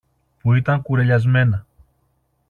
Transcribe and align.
που 0.41 0.53
ήταν 0.55 0.81
κουρελιασμένα 0.81 1.65